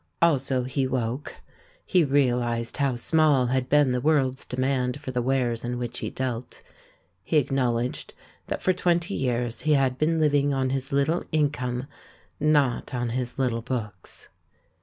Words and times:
Also 0.19 0.63
he 0.63 0.87
woke; 0.87 1.35
he 1.85 2.03
realised 2.03 2.77
how 2.77 2.95
small 2.95 3.45
had 3.53 3.69
been 3.69 3.91
the 3.91 4.01
world's 4.01 4.45
demand 4.45 4.99
for 4.99 5.11
the 5.11 5.21
wares 5.21 5.63
in 5.63 5.77
which 5.77 5.99
he 5.99 6.09
dealt— 6.09 6.63
he 7.23 7.37
acknowledged 7.37 8.15
that 8.47 8.63
for 8.63 8.73
twenty 8.73 9.13
years 9.13 9.61
he 9.61 9.73
had 9.73 9.99
been 9.99 10.19
living 10.19 10.55
on 10.55 10.71
his 10.71 10.91
little 10.91 11.23
in 11.31 11.51
come, 11.51 11.85
not 12.39 12.95
on 12.95 13.09
his 13.09 13.37
little 13.37 13.61
books. 13.61 14.27